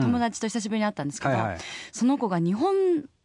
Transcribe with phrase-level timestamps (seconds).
[0.00, 1.58] 友達と久しぶりに会ったんですけど、はいはい。
[1.92, 2.74] その子が日本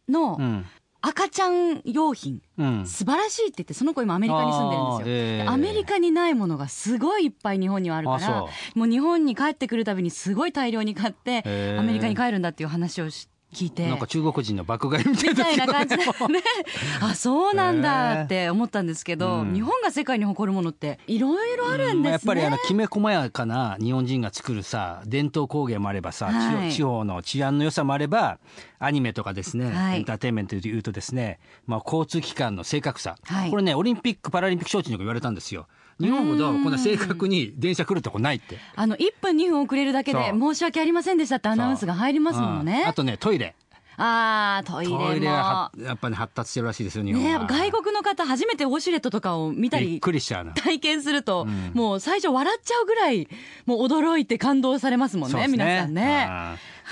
[0.08, 0.66] のうん。
[1.02, 2.86] 赤ちゃん用品、うん。
[2.86, 5.16] 素晴らしいって言って、その子今アメリカに住んでるんですよ。
[5.16, 11.80] えーでアメリカにないものがすごいいっぱい日本にはあるからもう日本に帰ってくるたびにすごい大量に買って、へー。
[11.80, 13.88] アメリカに帰るんだっていう話をし聞いて。
[13.88, 16.12] なんか中国人の爆買いみたいみたいな感じでね。
[17.00, 19.52] あ、そうなんだって思ったんですけど、うん。
[19.52, 22.10] 日本が世界に誇るものっていろいろあるんですね。
[22.10, 26.70] やっぱりあのきめ細やかな日本人が作るさ伝統工芸もあればさ、はい。
[26.70, 28.38] 地地方の治安の良さもあれば
[28.78, 29.98] アニメとかですね、はい。
[29.98, 33.50] エンターテインメントでいうとですね、まあ、交通機関の正確さ、はい。
[33.50, 35.66] これねオリンピック・パラリンピック招致の時言われたんですよ
[36.00, 38.58] 日本ほどこんな正確に電車来るとこないって。
[38.74, 42.82] あの、1分2分遅れるだけで申し訳ありませんでしたってアナウンスが入りますものね。
[42.82, 42.88] うん。
[42.88, 42.92] あ。
[42.92, 43.54] とねトイレ。
[44.02, 45.06] あー、トイレも。
[45.08, 50.54] トイレはやっぱり発達してるらしいですよ日本ねは、外国の方初めてウォシュレットとかを見たびっりくりしちゃうの。
[50.54, 53.28] 体験すると、もう最初笑っちゃうぐらい
[53.66, 56.28] もう驚いて感動されますもんねそうです皆さんね。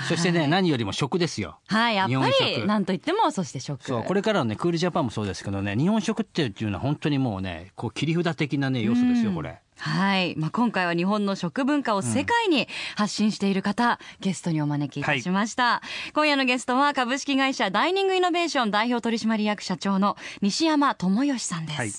[0.01, 3.83] うんそしてね、何よりも食ですよはいやっぱりなんといってもそして食。
[3.83, 9.59] そうこれからのねクールジャパンもそうですけどね日本食っていうのは本当にもうねこう切り札的なね要素ですよこれ。
[9.79, 10.35] はい。
[10.37, 15.81] まあ、今回は日本の食文化を世界に発信している方、ゲストにお招きいたしました。
[16.13, 21.77] 今夜のゲストは株式会社ダイニングイノベーション代表取締役社長の西山智義さんです。
[21.79, 21.91] はい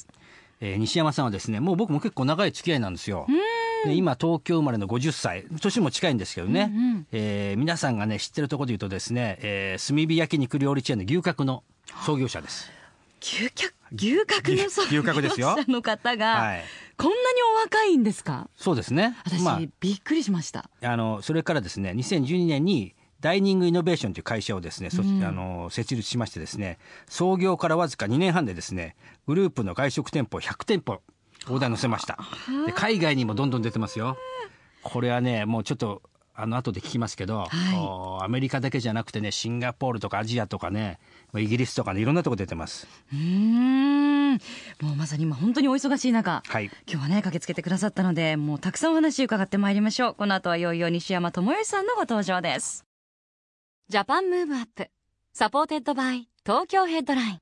[0.62, 3.27] えー西山さんはですねもう僕も結構長い付き合いなんですよ。
[3.86, 5.45] で今東京生まれの50歳。
[5.61, 6.73] 年も近いんですけどね、
[7.12, 11.62] えー皆さんがね知ってるところで言うとですね、えー炭火焼肉料理チェーンの牛角の
[12.06, 12.71] 創業者です。
[13.22, 15.55] 牛角、牛角の創牛角ですよ。
[15.56, 16.62] 業者の方が、はい。
[16.97, 17.19] こんなに
[17.59, 18.49] お若いんですか？
[18.56, 19.16] そうですね。
[19.25, 20.71] 私、まびっくりしました。
[20.82, 31.03] あ、あのそれからですね2012年にダイニングイノベーションという会社をですね、そあの設立しましてですね創業からわずか2年半でですねグループの外食店舗100店舗
[31.49, 32.19] オーダー載せました
[32.67, 34.17] で海外にもどんどん出てますよ
[34.83, 36.03] これはねもうちょっと
[36.34, 40.99] あの後で聞きますけど、おアメリカだけじゃなくてねシンガポールとかアジアとかね
[41.37, 44.33] イギリスとかねいろんなとこ出てますうーん。
[44.81, 50.15] もうまさに今本当にお忙しい中、はい今日はね、駆けつけてくださったので、もうたくさんお話伺ってまいりましょう。
[50.15, 52.87] この後はいよいよ西山智義さんのご登場です。
[53.89, 54.89] ジャパンムーブアップ、
[55.34, 57.41] サポーテッドバイ東京ヘッドライン。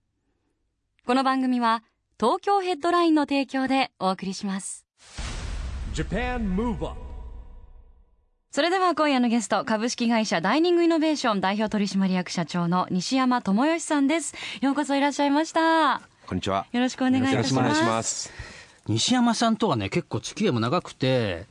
[1.06, 1.84] この番組は
[2.20, 4.84] 東京ヘッドラインの提供でお送りします。
[5.94, 6.90] JAPAN MOVE UP
[8.50, 14.34] それでは今夜のゲスト、株式会社ダイニングイノベーション代表取締役社長の西山智義さんです。
[14.60, 16.00] ようこそいらっしゃいました。
[16.26, 16.66] こんにちは。
[16.72, 18.32] よろしくお願いいたします。
[18.88, 21.46] 西山さんとはね結構付き合いも長くて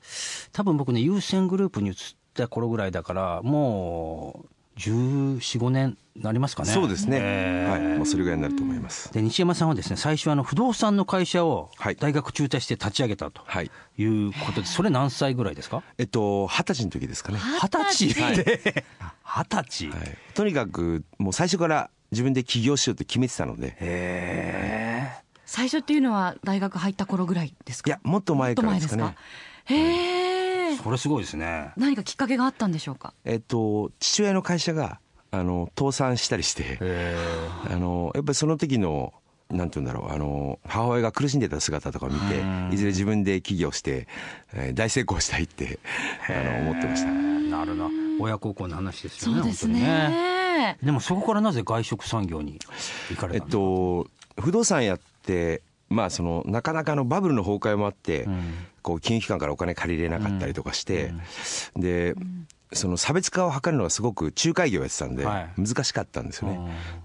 [0.51, 1.95] 多分僕ね優先グループに移っ
[2.33, 6.71] た頃ぐらいだからもう1415年なりますかね。
[6.71, 7.17] そうですね。
[7.21, 7.71] えー。
[7.89, 7.97] はい。
[7.97, 9.11] もうそれぐらいになると思います。
[9.13, 11.95] で西山さんはですね最初あの不動産の会社をはい。
[11.95, 13.71] 大学中退して立ち上げたとはい。
[13.97, 15.83] いうことでそれ何歳ぐらいですか？
[15.97, 17.39] えっと、二十歳の時ですかね。
[17.61, 18.13] 二十歳。
[18.43, 18.85] で
[19.23, 19.89] 二十歳。
[19.89, 20.17] はい。
[20.33, 25.07] とにかく、もう最初から自分で起業しようと決めてたので、へ
[25.45, 27.89] 最初っていうのは大学入った頃ぐらいですか？
[27.89, 29.15] いや、もっと前からですかね。
[29.65, 30.37] へええ
[30.75, 31.72] それすごいですね。
[31.78, 33.13] 何かきっかけがあったんでしょうか？
[33.23, 35.00] えっと、父親の会社が、
[35.31, 37.16] あの、倒産したりして、へ
[37.69, 39.13] あの、やっぱりその時の、
[39.50, 44.07] なんて言うんだろう、あの、母親が苦しんでた姿とかを見てうん、いずれ自分で起業して、
[44.53, 45.79] えー大成功したいって、
[46.29, 46.33] あ
[46.63, 47.09] の、思ってました。
[47.09, 47.89] えなるな。
[48.19, 50.77] 親孝行の話ですよねそうです本当にね。
[50.83, 52.59] でもそこからなぜ外食産業に
[53.09, 54.07] 行かれえったんですか、と、
[54.41, 58.44] 不動産やって、まあ、そのなかなかのバブルの崩壊もあって、ん
[58.88, 61.12] こう金融機関からお金借りれなかったりとかして、
[61.75, 62.16] で、
[62.72, 65.50] その差別化を図るのがすごく仲介業やってたんで、はい。
[65.57, 66.60] 難しかったんですよね。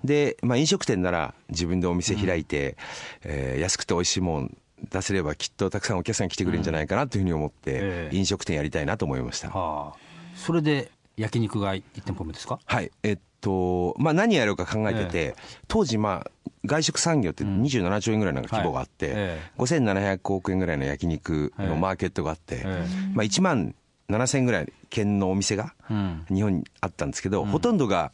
[0.04, 2.76] で、まあ、飲食店なら自分でお店開いて、
[3.24, 4.56] えー安くて美味しいもん
[4.90, 8.16] 出せればきっとたくさんお客さん来てくれるんじゃないかなというふうに思って、ええ。
[8.16, 9.48] 飲食店やりたいなと思いました。
[9.50, 9.98] はあ、
[10.36, 12.58] それで焼肉が1店舗目ですか？
[12.64, 12.90] はい。
[13.02, 15.36] えっと、まあ何やろうか考えてて、
[15.68, 16.30] 当時まあ、
[16.64, 23.74] 外食産業って27兆円ぐらいの規模があって、はいええ5700億円ぐらいの焼肉のマーケットがあって、えまあ1万
[24.08, 26.24] 7000ぐらい県のお店がうん。
[26.30, 28.12] 日本にあったんですけど、ほとんどが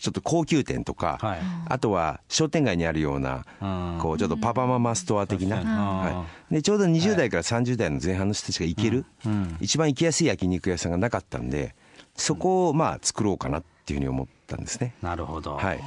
[0.00, 1.40] ちょっと高級店とか、はい。
[1.68, 9.56] あとは商店街にあるような、うんこうちょっとパパママストア的な、はい、でちょうど20代から30代の前半の人たちが行ける、うん。
[9.60, 11.74] 一番行きやすい焼肉屋さんがなかったんで
[12.14, 14.94] そこをまあ作ろうかなっていうふうに思ったんですね。
[15.02, 15.80] なるほど、はい、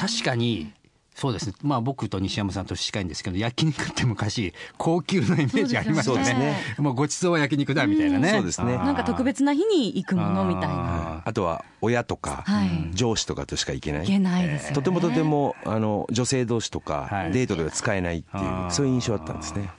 [0.00, 0.72] 確かに
[1.14, 1.54] そうですね。
[1.62, 6.14] まあ僕と西山さんと近いんですけど焼肉って昔高級なイメージありましたね。
[6.14, 6.56] そうですね。
[6.76, 8.76] もうごちそうは焼肉だみたいなね、そうですね。
[8.76, 10.74] なんか特別な日に行くものみたいな。
[10.74, 12.90] ああとは親とかはい。
[12.92, 14.04] 上司とかとしか行けない。
[14.04, 14.74] いけないですよね。
[14.74, 17.32] とてもとてもあの女性同士とかはい。
[17.32, 18.70] デートでは使えないっていう、あー。
[18.70, 19.70] そういう印象あったんですね。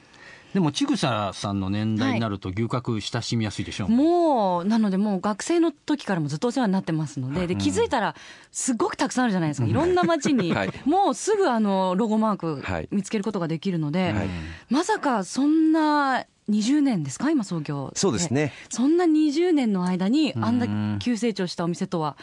[0.57, 8.15] でもちぐささんの年代になると牛角親しみやすいでしょう、もうなのでもう学生の時からもずっとお世話になってますのでで気づいたら
[8.51, 9.67] すごくたくさんあるじゃないですか。
[9.67, 10.73] いろんな街に はい。
[10.85, 14.27] もうすぐあのロゴマークはい見つけることができるのではい。
[14.71, 17.29] まさかそんな20年ですか？
[17.29, 18.51] 今創業そうですね。
[18.69, 20.97] そんな20年の間にあんうなん。
[20.97, 22.17] 急成長したお店とは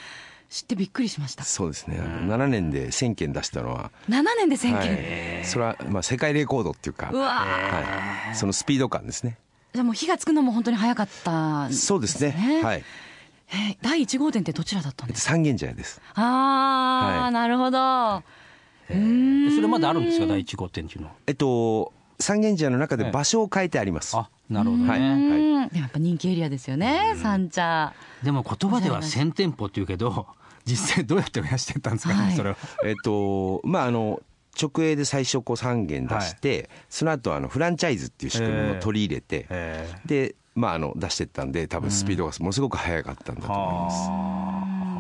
[0.55, 1.43] 知ってびっくりしました。
[1.43, 4.95] そうですね、あの7年で1000件出したのは、7年で1000件、
[5.39, 9.37] はい、それはまあ世界レコードっていうか、うわはい、そのスピード感ですね。
[9.73, 11.87] じゃあもう火がつくのも本当に早かったんですね。
[11.87, 12.61] そうですね。
[12.63, 12.85] はい。
[13.49, 15.31] えー第1号店ってどちらだったんですか？
[15.31, 16.01] と三軒茶屋です。
[16.15, 17.33] ああ、はい。
[17.33, 18.23] なるほど。
[18.87, 18.93] そ
[19.61, 20.27] れまだあるんですか？
[20.27, 21.15] 第一号店っていうのは。
[21.27, 24.17] えっと三軒茶屋の中で場所を変えてあります。
[24.17, 25.01] あなるほどね、はい。
[25.01, 25.69] うん。
[25.69, 27.17] でもやっぱ人気エリアですよね。
[27.17, 27.93] 三茶。
[28.23, 30.29] でも言葉では1000店舗っていうけど
[30.65, 32.15] 実際どうやって増やしてたんですか？
[32.15, 32.37] ね、はい。
[32.37, 32.57] それは。
[32.85, 34.23] えっとまああの
[34.61, 43.97] 直営で最初こう3軒出して、その後あのフランチャイズっていう仕組みを取り入れて、えでまああの出していったんで多分スピードがものすごく速かったんだと思います。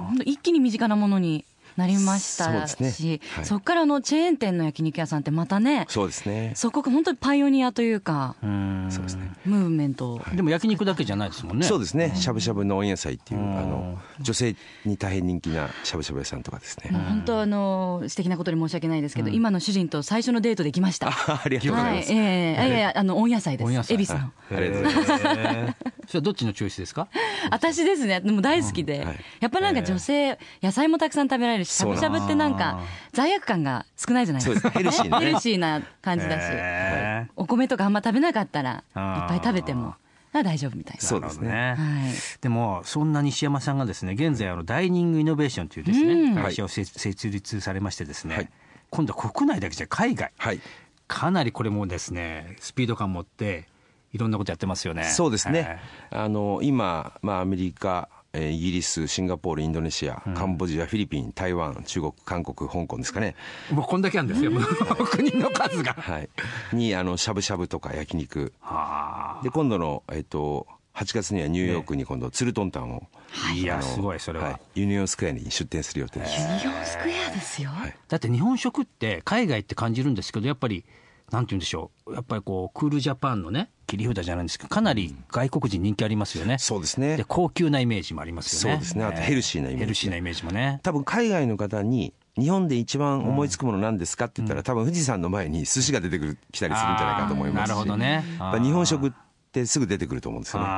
[0.08, 1.44] 本当一気に身近なものに
[1.76, 3.44] なりましたそうですしねはい。
[3.44, 6.52] そこからあのチェーン店の焼肉屋さんってまたねそうですね。
[6.54, 8.86] そこが本当にパイオニアというかうん。
[8.90, 9.32] そうですね。
[9.44, 10.20] ムーブメント。
[10.34, 11.66] でも焼肉だけじゃないですもんね。
[11.66, 12.12] そうですね。
[12.14, 13.58] しゃぶしゃぶの温野菜っていううん。
[13.58, 16.90] あの女性に大変人気なしゃぶしゃぶ屋さんとかですね。
[16.92, 21.08] 本当あの素敵なことに申し訳ないですけど、今の主人と最初のデートできました。
[21.08, 22.12] あ ありがとうございます。
[22.12, 22.80] はい、ええいやい。
[22.80, 23.66] やあの温野菜です。
[23.66, 23.94] 温野菜。
[23.94, 24.20] 恵比寿の。
[24.20, 25.76] ありがとうございます。
[26.06, 27.08] それはどっちのチョイスですか？
[27.50, 29.08] 私ですね、でも大好きで、うん。
[29.08, 29.18] はい。
[29.40, 32.80] やっぱなんか女性、野菜もたくさん食べられるし、しゃぶしゃぶってなんか
[33.12, 34.70] 罪悪感が少ないじゃないですか。
[34.70, 39.94] ヘルシーなねヘルシーな感じだし、へお米とかあんま食べなかったら、いっぱい食べても、
[40.32, 41.02] あ大丈夫みたいな。
[41.02, 41.74] そうですね。
[41.78, 42.12] はい。
[42.40, 48.48] でもそんな西山さんがですね現在あのダイニングイノベーションというですね、うん会社をせ設立されましてですね、はい
[48.90, 50.60] 今度は国内だけじゃ海外はい。
[51.06, 53.68] かなりこれもですねスピード感持って
[54.12, 55.80] いろんなことやってますよねそうですね。
[56.10, 58.08] あの今まあアメリカ。
[58.34, 63.36] えーイギリス、シンガポール、インドネシア、カンボジア、フィリピン、台湾、中国、韓国、香港ですかね。
[63.70, 66.28] もうこんだけあるんですよ国の数がはい。
[66.72, 68.52] にあのしゃぶしゃぶとか焼肉。
[68.60, 73.08] はで今度のえっと8月にはニューヨークに今度ツルトンタンを、
[73.48, 76.40] あいやすごいそれは、はい、ユニオンスクエアに出店する予定です。
[76.40, 77.70] ユニオンスクエアですよ。
[77.70, 80.84] はいだって日本食って海外って感じるんですけどやっぱり
[81.30, 87.16] なんて言うんでしょうやっぱりこうクールジャパンのね切り札じゃないんですけどかなり外国人人気ありますよね、そうですね。
[87.16, 88.76] で高級なイメージもありますよね。
[88.76, 89.04] そうですね。
[89.04, 89.84] あとヘルシーなイメージ。
[89.84, 90.80] ヘルシーなイメージもね。
[90.82, 97.68] 多分海外の方に日本で一番思いつくものなんですかって言ったら、多分富士山の前に寿司が出てくる来たりするんじゃないかと思いますし。
[97.68, 98.24] なるほどね。
[98.62, 99.12] 日本食っ
[99.52, 100.68] てすぐ出てくると思うんですよね。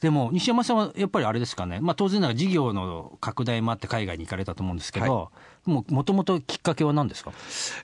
[0.00, 5.30] でも西山さんはやっぱりあれですかね、まあ、当然ながら事業の拡大もあって海外に行かれたと思うんですけど、
[5.66, 7.32] もともときっかけは何ですか？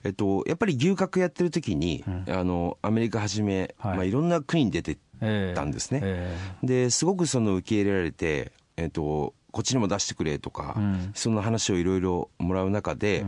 [0.03, 3.93] えっと、やっぱり牛角やってる時に、あのアメリカはじめ、はい。
[3.93, 4.97] いまあ、いろんな国に出て
[5.55, 6.01] たんですね。
[6.03, 11.11] えですごくその受け入れられて、えっと、こっちにも出してくれとか、うん。
[11.13, 13.25] そんな話をいろいろもらう中で、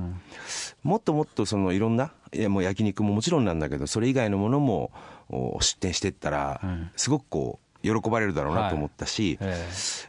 [0.83, 4.91] もっともっとそのいろんないやもう焼肉ももちろんなんだけどそれ以外のものも
[5.29, 6.91] お出店していったら、ん。
[6.95, 9.67] すごくこう喜ばれるだろうなと思ったし、え。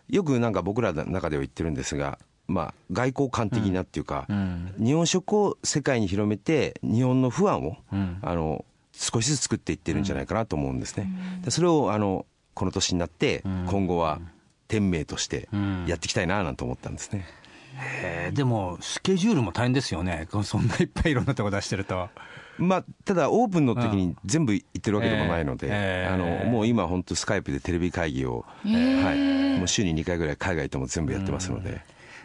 [0.09, 4.75] よくなんか僕らの中では言ってるんですが、まあ、外交官的なっていうか、うん。
[4.79, 8.19] 日本食を世界に広めて日本の不安を、うん。
[8.23, 8.65] あの
[8.97, 11.09] 少しずつ作っていってるんじゃないかなと思うんですね。
[11.43, 14.21] でそれをあのこの年になって今後は
[14.69, 15.49] 天命として
[15.87, 17.27] やっていきたいななんて思ったんですね。
[18.03, 20.29] えーでもスケジュールも大変ですよね。
[20.45, 22.09] そんないっぱいいろんなとこ出してると。
[22.57, 28.71] まあ、ただオープンの時に全部行ってるわけでもないので、えーえーあのもう今本当スカイプでテレビ会議を、は
[29.57, 31.81] い、もう週に2回ぐらい海外とも全部やってますので、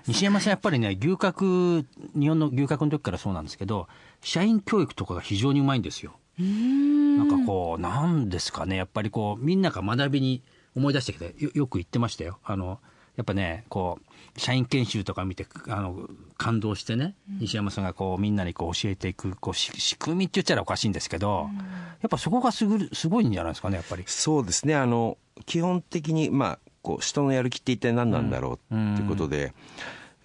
[0.07, 1.83] 西山さんやっぱりね牛角
[2.15, 3.87] 日本の牛角の時からそうなんですけど
[4.21, 6.13] 社員教育とかが非常にうまいんですよ。
[6.37, 10.41] なんかこうなんですかねやっぱりこうみんなが学びに
[10.75, 12.39] 思い出してきてよよく言ってましたよ。
[12.43, 12.79] あの
[13.17, 21.49] やっぱねこう社員研修とか見てあの感動してね、西山さんがこうみんなにこう教えていくこうし仕組みって言っちゃらおかしいんですけど、
[22.01, 24.03] やっぱそこがすぐるすごいんじゃないですかねやっぱり。
[24.07, 24.75] そうですね。
[24.75, 29.53] あの基本的に、まあ、こう人のやる気って一体何なんだろうっていうことで、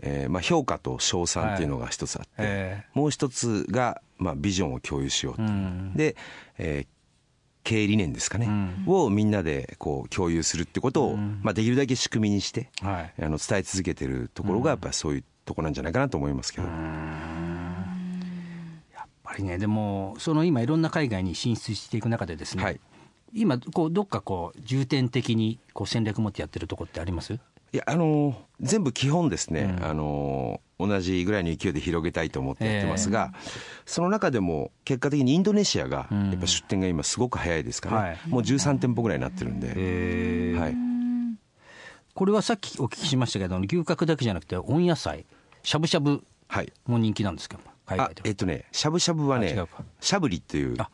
[0.01, 5.93] えーまあ、評価と称賛っていうのが一つあって、えもう一つが、まあ、ビジョンを共有しようっていう、うん。
[5.95, 6.17] で、
[6.57, 6.87] えー
[7.65, 8.47] 経営理念ですかね、
[8.87, 13.15] をみんなでこう共有するってことを、まあ、できるだけ仕組みにして、はい。
[13.23, 16.73] あの伝え続けてるところがやっぱりそういうところなんじゃないかなと思いますけど、や
[19.03, 22.79] っぱりねでもその今いろんな海外に進出していく中でですね、はい
[23.35, 27.33] 今こうどっかこう重点的にこう戦略持ってやってるとこってあります？
[27.35, 27.39] い
[27.77, 33.33] やあのー全部基本ですね、あのー同じぐらいの勢いで広げたいと思ってやってますが、
[33.87, 38.09] その中でも結果的にインドネシアがやっぱ出店が今すごく早いですから、ね。
[38.09, 38.19] はい。
[38.29, 40.75] もう13店舗ぐらいになってるんで、えーはい、
[42.13, 45.27] これはさっきお聞きしましたけど牛角だけじゃなくて温野菜
[45.63, 47.59] しゃぶしゃぶはい、も人気なんですか？
[47.87, 49.57] 海あ外ではえっとねしゃぶしゃぶはね
[50.01, 50.91] しゃぶりっていうあ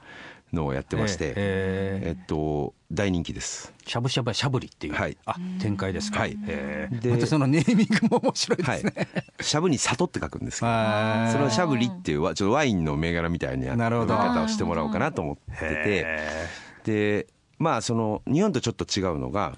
[0.53, 3.73] のをやってまして、えっと大人気です。
[3.87, 5.17] しゃぶしゃぶはしゃぶりっていう、はい。
[5.25, 6.37] あ展開ですか、はい。
[6.47, 6.99] えー。
[7.01, 8.81] でまたそのネーミングも面白いではい。
[8.81, 8.93] すね、、
[9.41, 16.07] しゃぶに里って書くんですけど はそれをしゃぶりっていうわちょっとワインの銘柄みたいな呼び方をしてもらおうかなと思ってて。
[16.85, 17.27] で
[17.59, 19.55] まあその日本とちょっと違うのが、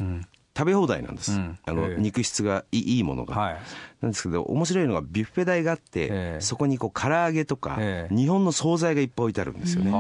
[0.56, 1.58] 食べ放題なんです、うん。
[1.64, 2.00] あのええ。
[2.00, 3.56] 肉質がいいいいものが、はい。
[4.00, 6.40] なんですけど面白いのがビュッフェ台があって、ええ。
[6.40, 8.14] そこにこう唐揚げとか、ええ。
[8.14, 9.90] 日本の惣菜がいっぱい置いてあるんですよね、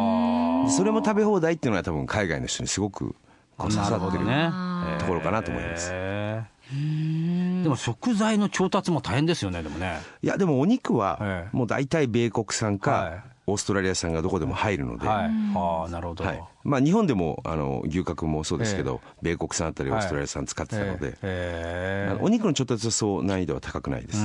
[0.70, 3.14] それも食べ放題っていうのが多分海外の人にすごく
[3.56, 4.50] こう刺さってるね
[4.98, 7.62] ところかなと思います、えー。
[7.62, 10.00] でも食材の調達も大変ですよねでもね。
[10.22, 11.56] いやでもお肉はええ。
[11.56, 15.30] もう大体米国産か、はいオーストラリア産がどこでも入るので、はい。
[15.54, 16.42] ああなるほど、はい。
[16.64, 22.12] まあ、日本でもあの牛角もそうですけど、米国産あったりオーストラリア産使ってたので、えー。
[22.12, 24.18] あのお肉の調達はそう難易度は高くないです、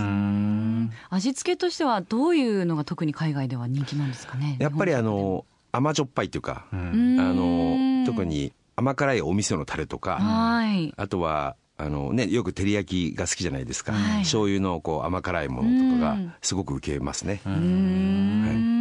[1.10, 4.58] 味付けとしてはどういうのが特に海外では人気なんですかね？
[4.60, 10.94] やっぱりあの甘じょっぱいっていうか、あの特に甘辛いお味噌のタレとか、はい。
[10.96, 14.20] あとはあのね、よく照り焼きが好きじゃないですか、はい。
[14.20, 18.77] 醤油のこう甘辛いものとかがすごく受けますね、はい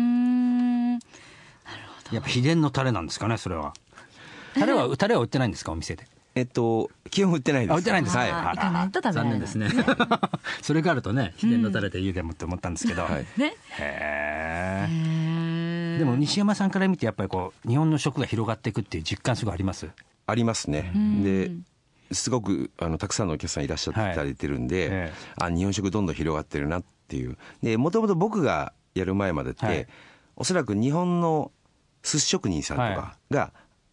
[2.12, 3.72] やっぱ秘伝のタレなんですかねそれは。
[4.54, 6.06] タレはタレは売ってないんですかお店で？
[6.34, 7.72] えっと基本売ってないです。
[7.72, 8.20] あ売ってないんですか？
[8.20, 8.90] はい行かない。
[8.90, 9.68] と食べられない残念ですね。
[10.62, 13.26] それがあるとね秘伝のタレで言うでもって思ったんですけど、はい。
[13.38, 13.54] ね。
[13.78, 19.88] へえでも西山さんから見てやっぱりこう日本の食が広がっていくっていう実感すごいあります？
[20.26, 20.92] ありますね。
[21.22, 21.50] で
[22.12, 27.36] すごくあのたくさんのお客さんいらっしゃっていただいてるんで、あ日本食どんどん広がってるなっていう。
[27.62, 29.86] でもともと僕がやる前までって、はい。
[30.36, 31.50] おそらく日本の
[32.06, 33.52] 寿司職人さんとかが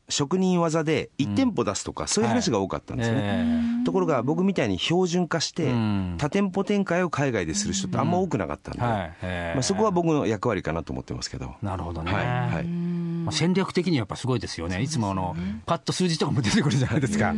[0.10, 6.16] 職人技で1店舗出すとか、そういう話が多かったんですよね、えところが僕みたいに標準化してうん。
[6.18, 9.14] 多店舗展開を海外でする人ってあんま多くなかったんで、はい。
[9.22, 9.56] ええ。
[9.56, 11.56] まあ、そこは僕の役割かなと思ってますけど。
[11.62, 12.26] なるほどね、はい。
[12.26, 12.66] はい。
[12.66, 14.82] まあ、戦略的にはやっぱすごいですよね。
[14.82, 17.34] いつもあのパッと数字とかも出てくるじゃないですか。
[17.34, 17.36] い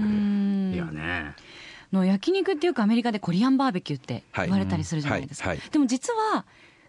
[0.77, 1.35] やね。
[1.93, 5.57] の焼肉ってよくアメリカでコリアンバーベキューって言われたりするじゃないですか、はい。
[5.57, 5.69] はい。
[5.69, 6.45] でも実は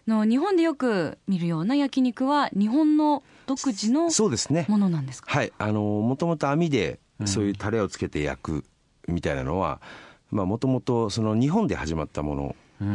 [0.07, 4.09] の日本でよく見るような焼肉は日本の独自の
[4.67, 5.31] ものなんですか？
[5.31, 5.51] はい。
[5.57, 8.63] あのもともと網でそういうタレをつけて焼く
[9.07, 9.81] みたいなのは
[10.29, 12.85] もともとその日本で始まったもので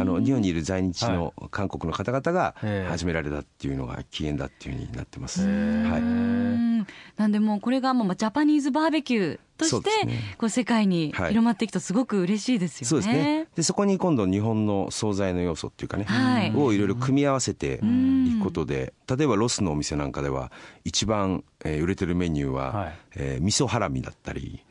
[0.00, 2.90] あの日本にいる在日の韓国の方々がええ。
[2.90, 9.90] 始められたっていうのが起源だっていうふうになってます、はい、うんなんでもうこれがもうジャパニーズバーベキューとして
[10.38, 11.28] こう世界にはい。
[11.28, 12.88] 広まっていくとすごく嬉しいですよね。
[12.88, 13.46] そうですね。
[13.54, 16.52] でそこに今度日本の惣菜の要素っていうかね、はい。
[16.56, 20.50] をいろいろ組み合わせていくことで例えばロスのお店なんかでは
[20.84, 22.98] 一番、えー売れてるメニューは、はい。
[23.16, 24.62] えー味噌ハラミだったり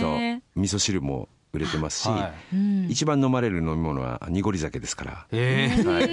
[0.00, 0.18] と
[0.56, 2.32] 味噌汁も売れてますし、は
[2.88, 6.10] 一番飲まれる飲み物は濁り酒ですから、ええはい、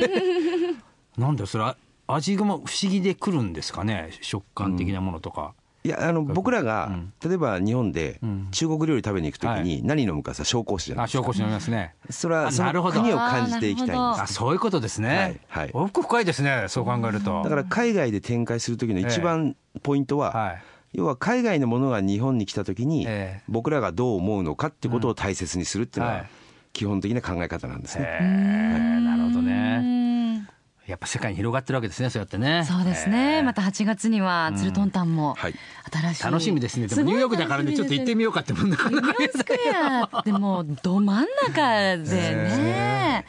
[1.19, 1.75] なんでそれあ
[2.07, 5.53] 味がも不思議でくるんですかね食感的なものとか、
[5.87, 7.13] いやあの僕らが、うん。
[7.25, 8.49] 例えば日本でん。
[8.51, 11.19] 中国料理食べに行くときに何飲むかさ紹興酒じゃないですか。
[11.19, 11.95] あ紹興酒飲みますね。
[12.09, 12.99] それはあそのなるほど。
[12.99, 15.69] 国を感じていきたいんですあそういうことですね、はいはい。
[15.73, 17.41] 奥深いですねそう考えると。
[17.41, 20.63] だから海外で展開する時の一番ポイントは、はい
[20.93, 23.43] 要は海外のものが日本に来た時にええ。
[23.47, 26.25] 僕らがどう思うのかってことを大切にするっていうのは
[26.73, 28.17] 基本的な考え方なんですへね。
[28.21, 29.79] えなるほどうね。
[29.79, 30.47] ん
[30.87, 32.63] やっぱ世界に広がってるわけですねそうやってね。
[32.65, 35.53] そうですね、また8月にはツルトンタンもはい。
[35.91, 36.87] 新しい、楽しみですね。
[36.87, 43.25] でもニューヨークだからねちょっと行ってみようかってもんなかなかユニオンスクエアってもうど真ん中でね。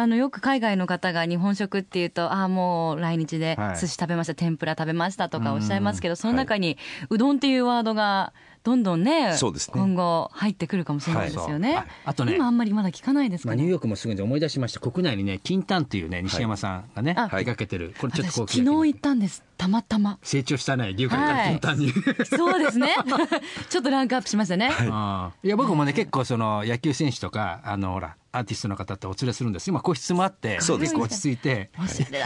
[0.00, 3.76] あのよく海外の方が日本食っていうとああもう来日ではい。
[3.76, 6.78] 寿司食べました、天ぷら食べましたとかおっしゃいますけど、その中に
[7.10, 9.72] うどんっていうワードがどんどんねそうですね。
[9.74, 11.74] 今後入ってくるかもしれないですよね。
[11.74, 11.84] はい。
[11.84, 12.36] ああとね。
[12.36, 13.62] 今あんまりまだ聞かないですまあ、かね。
[13.62, 14.78] ニューヨークもすぐに思い出しました。
[14.80, 17.94] 国内にね金丹っていうね西山さんがね、あ手掛けてる。
[17.98, 19.42] これちょっと私こう昨日行ったんです。
[19.56, 20.18] たまたま。
[20.22, 21.92] 成長したね龍角から金丹に、
[22.24, 22.94] そうですね。
[23.68, 24.70] ちょっとランクアップしましたね。
[24.70, 29.68] ああいや僕もね結構その野球選手とかあのほらアーティストの方ってお連れするんです。
[29.70, 30.94] 今個室もあってそうです。
[30.94, 31.70] 結構落ち着いて。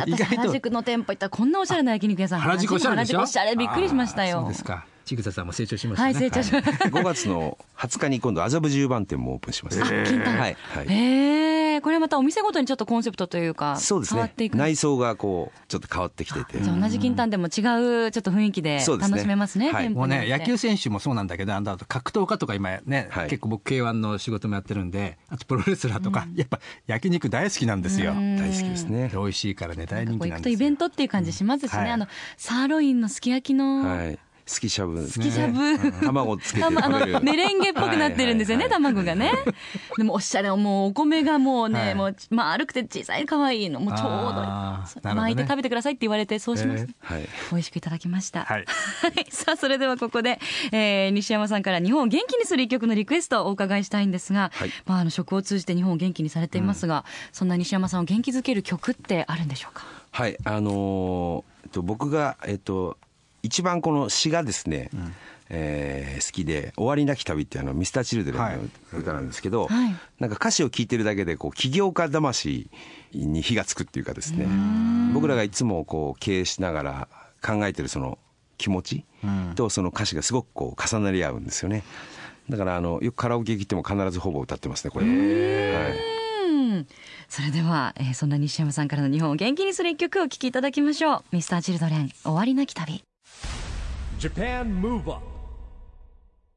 [0.07, 3.19] 意外と私原宿の店舗行ったらこんなおしゃれな焼肉屋さん原宿おしゃれでしょ？
[3.19, 4.41] 原宿おしゃれびっくりしましたよ。
[4.41, 4.87] そうですか。
[5.05, 6.13] ちぐささんも成長しましたね。
[6.15, 6.89] はい成長しました。
[6.89, 9.83] 5月の20日に今度麻布十番店もオープンします。
[9.83, 10.87] あ金丹はいはい。
[10.89, 14.21] へえこれはまたお店ごとにちょっとコンセプトというかそうですね。
[14.21, 14.51] 変わってい。
[14.51, 14.57] く。
[14.57, 16.61] 内装がこうちょっと変わってきてて。
[16.61, 19.91] じゃあ同じ金丹でも違うちょっと雰囲気で楽しめますねはい。
[19.91, 23.29] もうね野球選手もそうなんだけどあのあと格闘家とか今ね、はい。
[23.29, 29.11] 結構僕 K1 の仕事もやってるんであとプロレスラーとか、やっぱ焼肉大好きなんですよ、大好きですね。
[29.13, 30.37] 美味しいからね大人気なんですよ。
[30.39, 31.91] くとイベントっていう感じしますしね、はい。
[31.91, 34.19] あのサーロインのすき焼きのはい。
[34.49, 35.07] 好きしゃぶ。
[35.07, 37.21] すきしゃぶ、卵つけて食あのべる。
[37.21, 39.33] メレンゲっぽくなってるんですよね、卵がね。
[39.97, 46.93] でもおしゃれ、もうお米がもうね、はいもう丸くて小さい可愛いの、もうちょうど巻いて食べてくださいって言われて、そうしました。
[47.11, 47.29] えはい。
[47.53, 48.45] 美味しくいただきました。
[48.45, 48.65] はい
[49.31, 50.41] さあ、それではここで、
[50.73, 59.85] えー西山さんから日本を元気にする一曲のリクエストをお伺いしたいんですが、はいまあ、あの食を通じて日本を元気にされていますが、そんな西山さんを元気づける曲ってあるんでしょうか？
[60.11, 60.37] はい。
[60.45, 62.97] あのと僕がえっと
[63.43, 64.91] 一番この詩がですね。
[65.55, 68.41] えー好きで「終わりなき旅」ってあのミスターチルドレン
[68.93, 69.95] の歌なんですけど、はい。
[70.19, 72.71] なんか歌詞を聴いてるだけでこう起業家魂
[73.13, 74.47] に火がつくっていうかですね
[75.13, 77.09] 僕らがいつもこう経営しながら
[77.43, 78.19] 考えてるその
[78.57, 79.05] 気持ち
[79.55, 81.83] とその歌詞がすごくこう重なり合うんですよね。
[82.49, 85.97] だからあのよくカラオケ行っても必ずほぼ歌ってますねこれ、はい、
[86.49, 86.87] うん
[87.29, 91.25] それでは、えーそんな西山さんからの日本を元気にする一曲をお聴きいただきましょう。
[91.33, 93.03] ミスターチルドレン、終わりなき旅。
[94.23, 95.21] Japan Move Up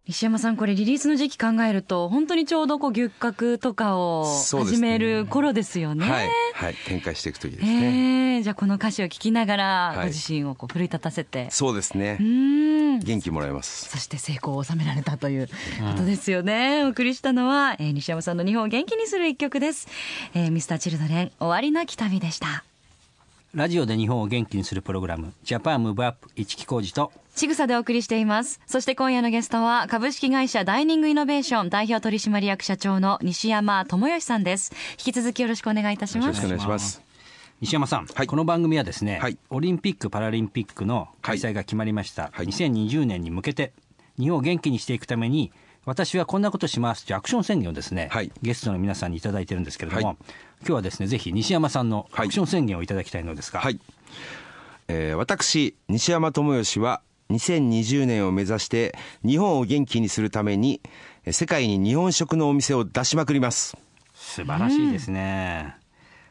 [0.08, 6.06] 西山さん、これリリースの時期考えると、本当にちょうどこう、牛角とかを始める頃ですよね。
[6.08, 11.48] はい、はい、展開していく時ですね、えーじゃあこの歌詞を聞きながら、はいご自身をこう奮い立たせて。
[11.50, 13.00] そうですねうーん。
[13.00, 15.54] 元気もらえますそして成功を収められたというこ
[15.98, 16.84] とですよね。
[16.84, 19.88] お送りしたのは、えー西山さんの日本を元気にする一曲です。
[20.36, 22.64] えーミスターチルドレン、終わりなき旅でした。
[23.56, 28.60] ラジオで日本を元気にするプログラムジャパンムーブアップ一木工事とちぐさでお送りしています。
[28.66, 34.74] そして今夜のゲストは株式会社ダイニングイノベーション代表取締役社長の西山智義さんです。
[35.00, 36.26] 引き続きよろしくお願いいたします。
[36.26, 36.50] よろしくお。
[36.50, 37.02] 願いします。
[37.62, 38.28] 西山さん、はい。
[38.28, 39.38] この番組はですね、はい。
[39.50, 42.48] オリンピック・パラリンピックの開催が決まりました、はい。
[42.48, 43.72] 2020年に向けて
[44.20, 45.54] 日本を元気にしていくために
[45.86, 47.06] 私はこんなことします。
[47.06, 48.32] というアクション宣言をですね、はい。
[48.42, 50.18] ゲストの皆さんにいただいてるんですけれども、はい。
[50.62, 53.80] 今日はですねぜひ西山さんのアクション宣言をいただきたいのですが、はい、
[54.88, 60.82] えー私西山智義は2020年を目指して日本を元気にするために
[61.24, 63.78] えー世界に日本食のお店を出しまくります。
[64.16, 65.76] 素晴らしいですね、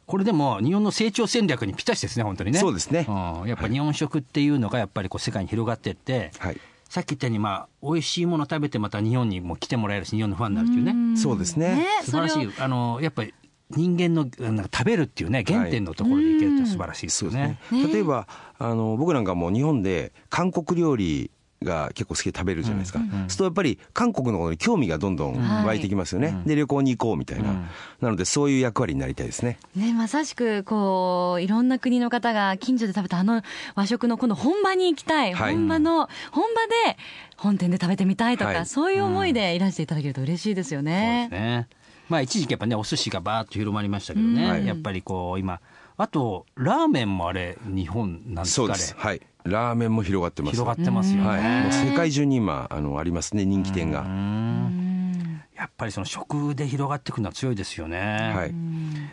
[0.07, 2.59] これでも日本の成長戦略にぴったしですね本当にね。
[2.59, 3.07] そうですね。
[3.09, 6.61] うん、やっぱ日本食っていうのがやっぱりこう世界に広がっていって、はい
[6.95, 11.17] さっき言ったようにまあ美味しいもの食べてまた日本にも来てもらえるし日本のファンになるっていうね。
[11.17, 11.85] そうですね。
[12.05, 12.49] 素晴らしい。
[12.61, 13.35] あのやっぱり
[13.71, 17.59] 人間のあの食べるっていうね原点のところでいけるって素晴らしいですよね。
[17.73, 18.29] 例えば
[18.61, 21.33] あの僕なんかもう日本で韓国料理
[21.65, 27.53] が結構好きで食べるじゃないですか、そうするとやっぱり韓国のことに興味がどんどん湧いてきますよね、で旅行に行こうみたいな、
[28.01, 29.59] なのでそういう役割になりたいですね。
[29.75, 33.43] ね、まさしく、こう、いろんな国の方が近所で食べたあの
[33.75, 35.33] 和食の今度本場に行きたい。
[35.33, 35.55] はい。
[35.55, 36.97] 本場の、本場で
[37.37, 38.67] 本店で食べてみたいとか、はい。
[38.67, 41.29] そういう思いでいらしていただけると嬉しいですよね。
[41.31, 41.69] ね。
[42.09, 44.67] まあ一時期やっぱねお寿司がバーッと広まりましたけどね、はい。
[44.67, 45.61] やっぱりこう今
[45.97, 48.95] あとラーメンもあれ日本なんですそうかねです。
[48.97, 50.53] はいラーメンも広がってます。
[50.53, 54.05] 広がってますよね、はい、もう世界中に今あのありますね人気店が、
[55.55, 58.33] やっぱりその食で広がっていくのは強いですよね。
[58.35, 58.55] はい。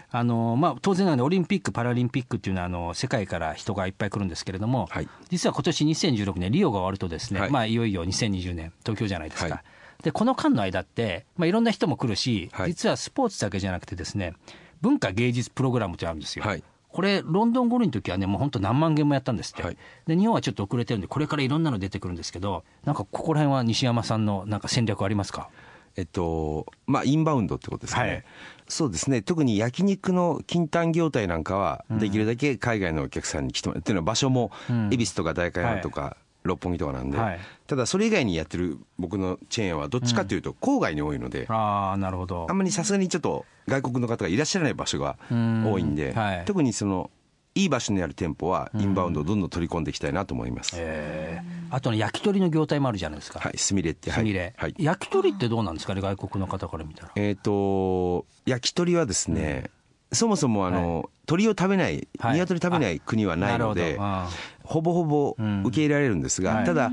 [0.09, 5.09] あのまあ、当然ながらオリンピック・パラリンピックっていうのはあの世界から人がいっぱい来るんですけれども、はい。
[5.29, 7.49] 実は今年2016年リオが終わるとですね、はい。
[7.49, 9.61] いまあ、いよいよ2020年東京じゃないですか、は
[9.99, 10.03] い。
[10.03, 12.69] でこの間の間って、まあ、いろんな人も来るし、はい。
[12.69, 14.33] 実はスポーツだけじゃなくてですね
[14.79, 16.45] 文化芸術プログラムってあるんですよ。
[16.45, 19.77] はいこれロンドン五輪の時はねもう本当何万件もやったんですって、はい。
[20.08, 25.49] で日本はちょっと遅れてるんでこれからいろんなの出てくるんですけどなんかここら辺は西山さんのなんか戦略ありますか？
[25.97, 28.23] えっとまあインバウンドってことですかね、はい。
[28.67, 29.21] そうですね。
[29.21, 33.82] 特に焼肉の金丹業態なんかはできるだけ海外のお客さんに来てもらう。
[33.82, 34.93] っていうのは場所もん。
[34.93, 37.39] 恵比寿とか代官山とか六本木とかなんで、はい。
[37.67, 42.47] ただそれ以外にやってる僕のチェーンはどっちかというと郊外に多いので、ああなるほど。
[42.49, 46.17] あんまりさすがにちょっと外国の方がいらっしゃらない場所が多いんで、うん。
[46.17, 46.45] はい。
[46.45, 47.12] 特にその
[47.54, 51.75] いい場所にある店舗はインバウンドをどんどん取り込んでいきたいなと思います、えー。
[51.75, 54.19] あとね焼き鳥の業態もあるじゃないですか、はいすみれってはい。
[54.19, 54.75] すみれ、はい。
[54.77, 57.12] 焼き鳥ってどうなんですかね外国の方から見たら。
[57.15, 59.69] えっ、と焼き鳥はですね、
[60.13, 62.34] そもそもあの、鳥を食べない、はい。
[62.34, 64.32] 鶏食べない国はないので、あなる
[64.71, 65.63] ほぼほぼうん。
[65.63, 66.65] 受け入れられるんですが、はい。
[66.65, 66.91] ただ、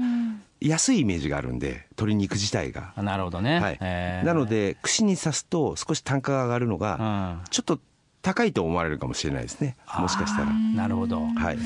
[0.60, 3.78] 安いイメージがあるんで鶏肉自体が、あなるほどね、はい。
[3.80, 4.26] えー。
[4.26, 7.44] なので串に刺すと少し単価が上がるのうがん。
[7.50, 7.78] ちょっと
[8.22, 9.76] 高いと思われるかもしれないですね。
[9.98, 10.52] もしかしたら。
[10.52, 11.20] なるほど。
[11.20, 11.58] はい、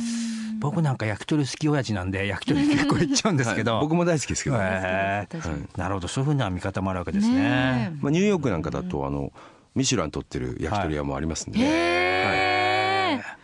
[0.61, 5.79] 僕なんか焼き鳥好き親父なんで焼き鳥結構いっちゃうんですけど、は い僕も大好きですけど、へー。
[5.79, 6.09] なるほど。
[6.09, 7.35] そういうふうな見方もあるわけですね。
[7.37, 9.33] ねまあ、ニューヨークなんかだとあの
[9.75, 11.92] ミシュラン取ってる焼き鳥屋もありますんで、へー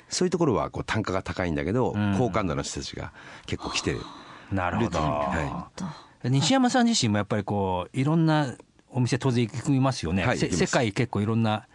[0.09, 2.17] そういうところはこう単価が高いんだけど、ん。
[2.19, 3.13] 好感度の人たちが
[3.47, 4.01] 結構来てる。
[4.53, 5.71] なるほど、は
[6.25, 8.57] 西山さん自身もやっぱりこういろんな
[8.91, 11.69] お店当然行きますよね、せはい世界結構いろんな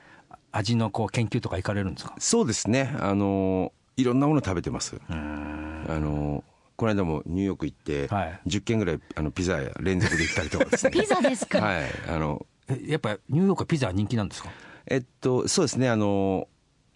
[0.52, 2.16] 味のこう研究とか行かれるんですか？
[2.18, 2.96] そうですね。
[3.00, 5.00] あのいろんなもの食べてます。
[5.08, 6.44] あの
[6.76, 8.40] この間もニューヨーク行って、はい。
[8.48, 10.92] 10軒ぐらいあのピザ屋連続で行ったりとかですね。
[11.00, 11.84] ピザですか、はい。
[12.10, 14.50] あのえやっぱニューヨークはピザは人気なんですか？
[14.88, 15.90] えっとそうですね。
[15.90, 16.48] あの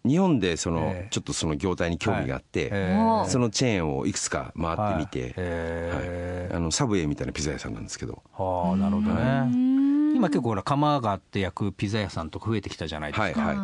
[0.08, 1.08] 日本でその、ええ。
[1.12, 5.34] ちょっとその業態に興味があって、えーそのチェーンをいくつか回ってみて、はい。
[5.38, 6.58] えはい。
[6.58, 8.22] あのサブウェイみたいなピザ屋さんなんですけど。
[8.34, 10.16] はあなるほどね。
[10.16, 13.56] 今結構ほら釜があって焼くピザ屋さんとか増えてきたじゃないですか、はいはい。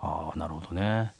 [0.00, 1.12] ああなるほどね。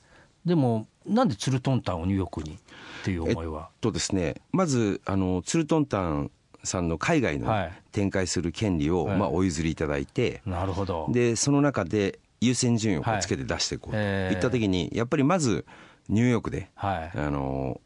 [0.45, 2.57] でもなんでツルトンタンをニューヨークにっ
[3.05, 6.31] ていう思いは、とですねまずあのツルトンタン
[6.63, 7.73] さんの海外のはい。
[7.93, 9.19] 展開する権利を、はい。
[9.19, 11.07] まあ、お譲りいただいて、なるほど。
[11.11, 15.65] でその中で優先順位をつけて出していこうとえーいった時にやっぱりまず
[16.09, 17.81] ニューヨークで、はいあの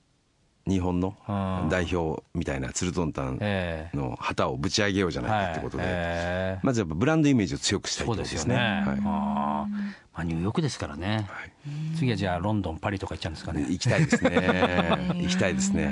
[0.67, 8.83] 日本のうん代表みたいなツルトンタンええの旗をぶち上げようじゃないかってことで、ええまずやっぱブランドイメージを強くしたいそうとですよね。
[8.85, 9.11] ころですね。
[9.11, 9.73] あはいー
[10.13, 11.27] まあニューヨークですからね。
[11.97, 13.67] 次はじゃあロンドンパリとか行っちゃうんですかね。
[13.71, 14.99] 行きたいですね。
[15.23, 15.89] 行きたいですね。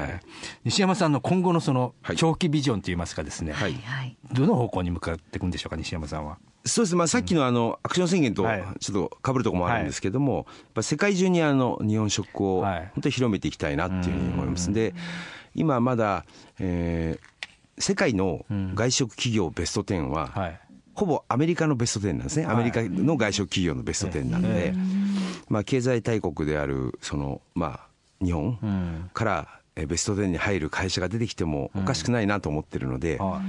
[0.00, 0.20] はい。
[0.64, 2.16] 西山さんの今後のそのはい。
[2.16, 3.52] 長期ビジョンといいますかですね。
[3.52, 3.74] はい。
[3.74, 4.16] はい。
[4.32, 6.38] どの方向に向かっていくんでしょうか西山さんは？
[6.66, 8.64] そうですね、まあ、さっきのあのアクション宣言とはい。
[8.80, 12.80] ちょっと被るところもあるんですけども、やっぱ世界中にあの日本食をはい。
[12.94, 14.72] 本当に広めていきたいなっていうふうに思います。
[14.72, 14.94] で、
[15.54, 16.24] 今まだ、
[16.58, 17.34] えー
[17.76, 20.60] 世界の外食企業ベスト10は、はい。
[20.94, 24.72] ほぼアメリカのベスト10なんですね、アメリカの外食企業のベスト10なんで、
[25.48, 27.80] まあ、経済大国であるその、ま
[28.20, 29.10] あ、日本うん。
[29.12, 33.42] からえーベスト10に入る会社が出てきてもおかしくないなと思ってるので、は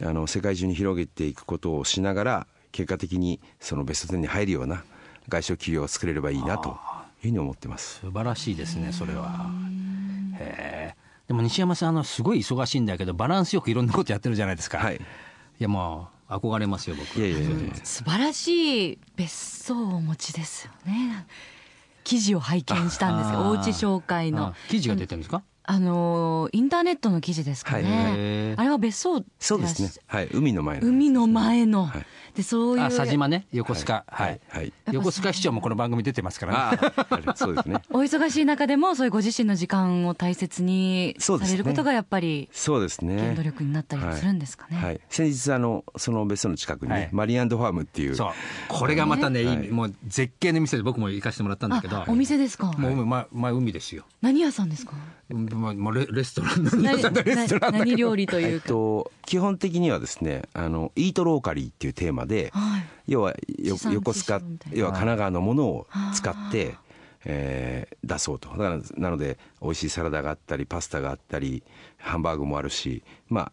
[0.00, 4.84] あの世界中に広げていくことをしながら結果的にそのベスト10に入るような
[5.28, 6.74] 外食企業を作れればいいなという
[7.22, 8.00] ふうに思ってます。
[8.00, 9.50] 素晴らしいですねそれは。
[10.38, 11.02] へえ。
[11.28, 14.78] でも西山さんあのすごい忙しいんだけどバランスよくいろんなことやってるじゃないですか。
[14.78, 14.98] はいい
[15.58, 17.18] やもう憧れますよ僕。
[17.18, 21.26] いやいやいや素晴らしい別荘をお持ちですよね
[22.04, 25.42] 記事を拝見したんですよあーおうち紹介のあ記事が出てるんですか？
[25.64, 29.90] あのインターネットの記事ですかね、あれは別荘そうですね。
[30.06, 30.88] はい、海の前の。
[30.88, 32.06] 海の前の、はい。
[32.34, 32.84] でそういう。
[32.84, 33.46] あ佐島ね。
[33.52, 34.04] 横須賀。
[34.08, 34.40] はい。
[34.48, 34.72] はい。
[34.90, 37.34] 横須賀市長もこの番組出てますからね。
[37.36, 37.80] そうですね。
[37.90, 41.56] お忙しい中でもそういうご自身の時間を大切にそうですね。
[41.58, 43.18] されることがやっぱりそうですね。
[43.20, 44.78] 原動力になったりするんですかね。
[44.78, 47.08] はい、先日あのその別荘の近くにね、はい。
[47.12, 48.16] マリアンドファームっていう。
[48.16, 48.30] そう。
[48.68, 51.98] これがまたね、もう絶景の店で僕も行かせてもらったんだけど。
[51.98, 54.92] あお店ですか、もう、ままあ、海ですよ、何屋さんですか？
[54.92, 57.84] まあ、もうレレストランなん何だ レストランだけど。
[57.84, 62.84] 何料理というか、えっと、基本的にはですねあのイートローカリーっていうテーマではい。
[63.08, 64.40] 要はよ横須賀
[64.72, 66.76] 要は神奈川のものを使って、
[67.24, 68.48] えー出そうと。
[68.50, 71.62] だからなので美味しいサラダがあったりパスタがあったり
[71.96, 73.52] ハンバーグもあるしまあ、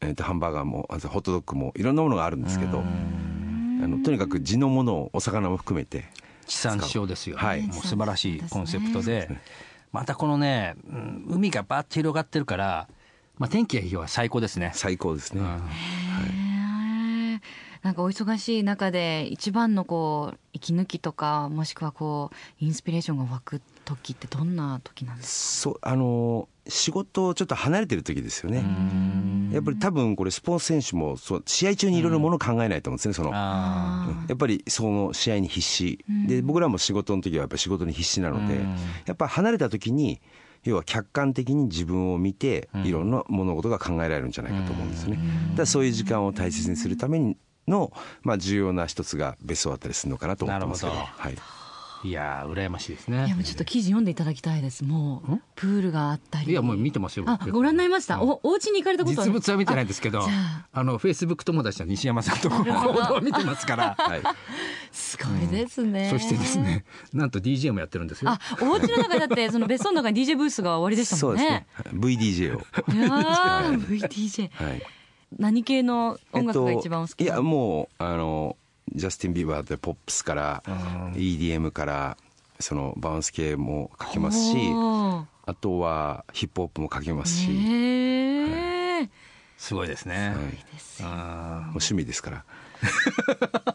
[0.00, 6.04] えー、とハンバーガーもあとホットドッグもいろんなものがあるんですけどあのとにかく地のものをお魚も含めて
[6.46, 7.62] 地産地消ですよ、はい。
[7.62, 9.28] もう素晴らしいコンセプトで
[9.92, 12.88] またこのね、うん海がバーッと広がってるから、
[13.38, 15.42] まあ、天気がいい日は最高ですね、最高ですね。
[15.42, 17.40] へー。
[17.82, 28.64] なんかお忙しい中で一番のこう息抜きとかもしくはこうインスピレーションが湧く時ってどんな時なんですそうあの仕事をちょっと離れてる時ですよね。
[29.52, 33.14] やっぱり多分これスポーツ選手もそう試合中にいろいろものを考えないと思うんですね。
[33.14, 38.76] そのやっぱりその試合に必死で僕らも仕事の時はやっぱり仕事に必死なのでうん
[39.06, 40.20] やっぱ離れた時に
[40.64, 45.16] 要は客観的に自分を見ていろんな物事が考えられるんじゃないかと思うんですね。
[45.16, 50.94] だからそういう時間を大切にするためにのまあ重要な一つが別荘だったりするのかなと思ってますけど。
[50.94, 51.36] なるほはい。
[52.04, 54.84] いやー羨ましいですいやねもうちょっと記事読んでいただきたいです。
[54.84, 56.50] もうプールがあったり。
[56.50, 57.24] いやもう見てますよ。
[57.26, 60.22] あご覧になりましたおお家に行かれたことは実物は見てないんですけど
[60.72, 63.94] あのフェイスブック友達の西山さんと行動を見てますから。
[63.98, 64.22] はい。
[64.92, 68.30] すごいですね、そしてですねなんと DJ もやってるんですよ。
[68.30, 71.66] あお家の中だってその別荘の中に DJ ブースが終わりでしたもんね。
[71.76, 72.00] そうですね。
[72.00, 72.60] VDJ を。
[72.94, 74.82] いやー VDJ はい。
[75.36, 78.56] 何系の音楽が一番お好きいやもうあの
[78.94, 80.62] ジャスティン・ビーバーでポップスから
[81.14, 82.16] EDM から
[82.60, 84.56] そのバウンス系もかけますし
[85.48, 89.08] あとはヒップホップもかけますし、へ
[89.56, 90.28] すごいですね。
[90.28, 91.08] はい、もうですよ。
[91.10, 92.44] あ趣味ですから。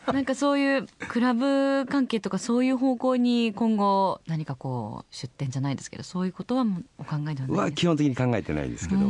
[0.13, 9.01] なんかそういうクラブ関係とかそういう方向に今後何かこう出店じゃないですけどそういうことはもうお考えではないはです基本的に考えてないですけど。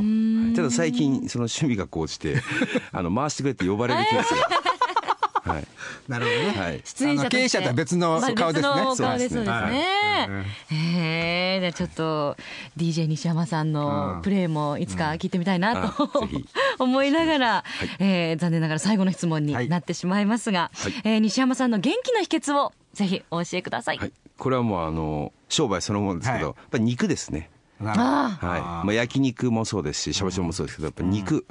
[0.56, 2.42] ただ最近その趣味が高じて
[2.92, 4.48] あの回してくれって呼ばれるケースが
[5.46, 5.62] はい。
[5.62, 5.66] ー
[6.08, 6.62] なるほどね。
[6.62, 6.82] はい。
[6.86, 8.74] 出演者経営者とは別のまあ顔ですね。
[8.76, 9.50] 別の顔ですそうそうでねですすね。
[9.52, 10.76] はい。
[10.76, 12.38] へえ、じゃあちょっと
[12.78, 13.74] DJ 西山さんうん。
[13.74, 16.46] のプレーもいつか聞いてみたいなと、あぜひ。
[16.80, 17.64] 思いながら、
[18.00, 20.94] えー残念ながら最後の質問になってしまいますが、はい。
[21.04, 23.98] えー西山さんの元気な秘訣をぜひお教えください。
[23.98, 26.56] はい、これはもうあの商売そのものですけど、はい。
[26.58, 27.94] やっぱり肉ですね、は
[28.84, 28.86] い。
[28.86, 31.46] まあ、焼肉もそうですししゃぶしゃぶもそうですけどやっぱ肉、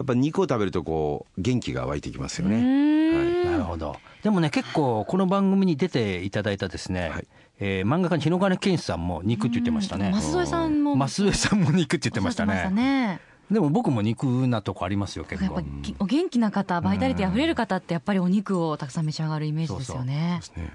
[0.00, 3.96] やっぱ肉を食べるとこう元気が湧いてきますよね、はい、なるほど。
[4.22, 7.26] でもね、結構この番組に出ていただいたですね、はい
[7.58, 10.10] えー漫画家の日野金健さんも肉って言ってましたね。
[10.12, 12.70] 増添さんも増上さんも肉って言ってましたね。
[12.70, 15.70] ねでも僕も肉なとこありますよ、結構やっぱ。
[15.82, 20.40] きお元気な方、バイタリティ溢れる方ってやっぱりお肉をたくさん召し上がるイメージですよね。
[20.56, 20.72] ね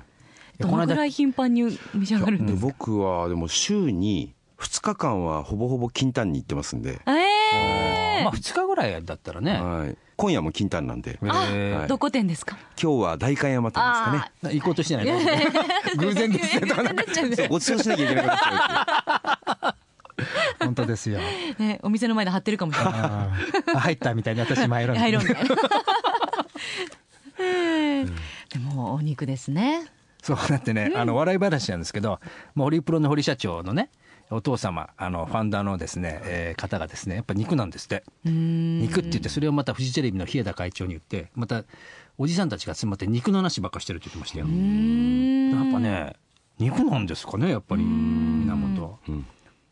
[0.59, 1.63] どのくらい頻繁に
[1.95, 2.67] 召し上がるんでですか？
[2.67, 7.11] 僕はでも週に2日間はほぼほぼ金丹に行ってますんで、え
[8.19, 9.59] えまあ2日ぐらいだったらね。
[9.59, 11.19] はい、今夜も金丹なんで。
[11.23, 11.79] あ、えー。
[11.79, 12.57] はいどこ店ですか？
[12.81, 14.53] 今日は代官山店ですかね。
[14.55, 15.05] 行こうとしてない
[15.97, 16.67] 偶然ですね。
[16.67, 17.29] とかなんかそう。
[17.49, 18.37] ご馳走しなきゃいけなかっ
[20.59, 21.19] た本当ですよ。
[21.59, 23.29] ね、お店の前で貼ってるかもしれな
[23.73, 23.77] い。
[23.77, 25.11] 入ったみたいに私も入ろうみたい。
[25.11, 25.41] な入ろうみた
[27.43, 28.05] い
[28.49, 29.85] でもお肉ですね。
[30.23, 32.19] そうだってね、あの笑い話なんですけど、
[32.55, 33.91] まあ、ホリプロの堀社長のね
[34.31, 38.03] お父様あのファンダーのですね、えー方がですねやっぱ肉なんですって。
[38.23, 41.63] 肉って言ってそれをまたフジテレビの日枝会長に言ってまた
[42.17, 44.45] おじさんたちが集まって肉の話ばっかしてるって言ってましたよ。
[44.45, 46.15] やっぱね
[46.57, 49.25] 肉なんですかねやっぱり源うん。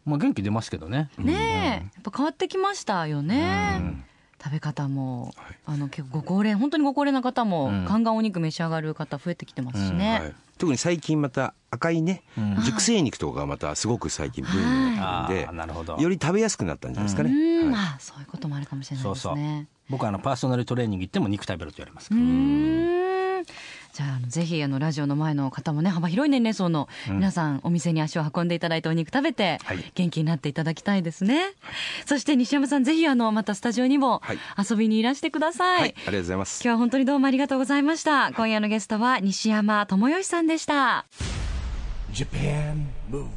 [0.05, 1.09] まあ元気出ますけどね。
[1.17, 4.05] ねえ、やっぱ変わってきましたよね。
[4.43, 5.33] 食べ方も、
[5.65, 7.85] あの結構ご高齢本当にご高齢な方も、うん。
[7.85, 10.19] ガンガンお肉召し上がる方増えてきてますしね。
[10.19, 12.61] はい、特に最近また赤いね、うん。
[12.63, 15.95] 熟成肉とかがまたすごく最近ブームになあってるんで、あなるほど。
[15.97, 17.63] より食べやすくなったんじゃないですかうね。
[17.63, 17.75] ん、はい。
[17.95, 19.35] あそういうこともあるかもしれないそうそう。
[19.35, 19.67] ですね。
[19.89, 22.27] 僕はあのパーソナルトレーニング行っても肉食べろって言われますかうらー
[23.41, 23.45] ん
[23.93, 29.91] じゃあぜひあのラジオの前の方もね幅広い年齢層の皆さん、お店に足を運んでいただいてお肉食べてはい。
[29.93, 31.53] 元気になっていただきたいですね、
[32.07, 34.39] そして西山さんぜひあのまたスタジオにもはい。
[34.57, 36.63] 遊びにいらしてください、はい、ありがとうございます。
[36.63, 36.73] 今日。
[36.73, 38.31] は本当にどうもありがとうございました。
[38.31, 41.05] 今夜のゲストは西山智義さんでした。
[42.11, 43.27] Japan Move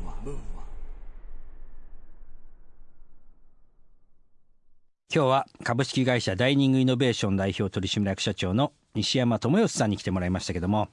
[5.14, 10.89] 今日は株式会社ダイニングイノベーション代表取締役社長の西山智義さんに来てもらいましたけども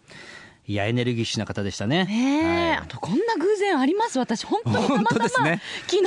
[0.66, 2.06] いやエネルギッシュな方でしたね。
[2.06, 2.78] ねえ、はい。
[2.78, 4.46] あとこんな偶然あります私。
[4.46, 5.62] 本当にたまたま、ね。
[5.88, 6.04] 昨日、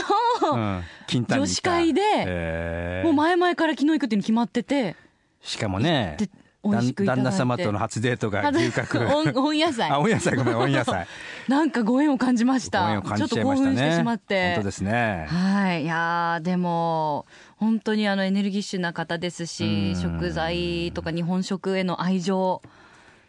[0.53, 3.07] うん、女子会でへー。
[3.07, 4.97] もう前々から昨日行くっていうの決まってて。
[5.43, 6.17] しかもね
[6.65, 9.91] 旦那様との初デートが牛角温温野菜。
[9.91, 11.07] あ温野菜ごめん温野菜。
[11.49, 12.85] なんかご縁を感じました。
[12.85, 14.55] ご縁を感じちょっと興奮してしまって。
[14.55, 15.27] 本当ですね。
[15.29, 22.63] はい、いやーでも本当にあのエネルギッシュな方ですし、うん食材とか日本食への愛情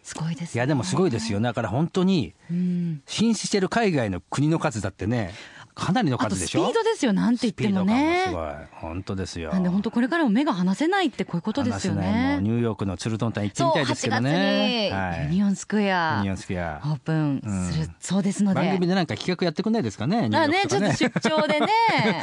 [0.04, 0.56] すごいです、ね。
[0.56, 3.02] いやでもすごいですよだから本当にうん。
[3.06, 5.34] 進出してる海外の国の数だってね
[5.78, 6.66] かなりの数でしょ？
[6.66, 8.26] スピードですよなんて言ってもね。
[8.28, 8.52] すごい。
[8.72, 9.52] 本当ですよ。
[9.52, 12.50] なんで本当これからも目が離せないってこういうことですよ話せないもうね。
[12.50, 14.94] ニューヨークのツルトンタン行ってみたいですけど8月ねに。
[14.94, 15.24] はい。
[15.26, 16.82] ユニオンスクエユアニオンスクエア。
[16.84, 17.42] オープン。
[17.72, 18.62] する、うんそうですので。
[18.62, 21.68] 番組でなんか企画やってくんないですかねニューヨークとかちょっと出張でね。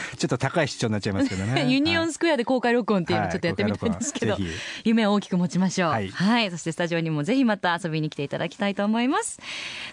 [0.19, 1.67] ちょっと高い出張になっちゃいますけどね。
[1.71, 6.47] ユニオンススクエアで公開録音っていうのはいちょっとやってみたいんですけど、公開録音ぜ夢を大きく持ちましょう、ははい。
[6.47, 9.41] いそしてスタジオにもぜひまた遊びに来ていただきたいと思います。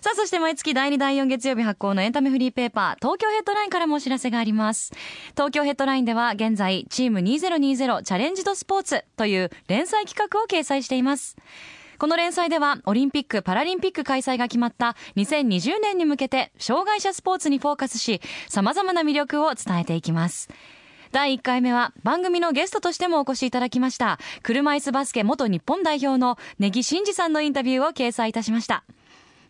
[0.02, 4.92] さあそして毎月第2第4月曜日発行のエンタメフリーペーパー東京ヘッドラインからもお知らせがあります。
[5.32, 11.38] 東京ヘッドラインでは現在チーム2020チャレンジドスポーツという連載企画を掲載しています。
[11.98, 20.50] この連載ではオリンピック・パラリンピック開催が決まった2020年に向けて障害者スポーツにフォーカスし様々な魅力を伝えていきます。
[21.12, 28.84] 第1回目は番組のゲストとしてもお越しいただきました車椅子バスケ元日本代表の根木真嗣さんのインタビューを掲載いたしました。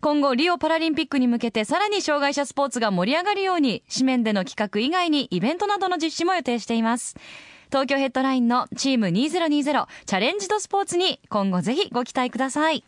[0.01, 7.15] 今後リオパラリンピックに向けてさらに障害者スポーツが盛り上がるように紙面での企画以外にイベントなどの実施も予定しています。
[7.69, 12.83] 東京ヘッドラインのチーム2020チャレンジドスポーツに今後ぜひご期待ください。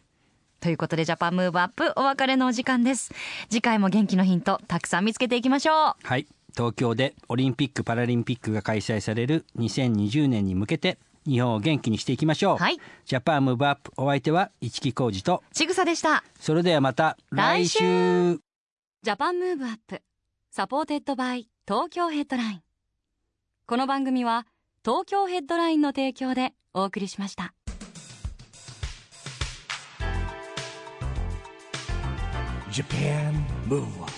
[0.60, 3.14] ということでジャパンムーブアップお別れのお時間です。
[3.48, 5.76] 次回も元気のヒントたくさん見つけていきましょう。
[6.02, 6.26] はい。
[6.58, 12.78] 東京でオリンピック・パラリンピックが開催される2020年に向けて日本を元気にしていきましょう、はい。
[13.06, 15.44] JAPAN MOVE UP お相手は市木浩二と。
[15.54, 16.24] ちぐさでした。
[16.40, 18.40] それではまた来来週週。
[19.02, 20.02] ジャパンムーブアップ
[20.52, 22.62] サポーテッドバイ東京ヘッドライン。
[23.66, 24.46] この番組は
[24.86, 27.54] 東京ヘッドラインの提供でお送りしました。
[32.72, 33.34] Japan
[33.68, 34.13] Move Up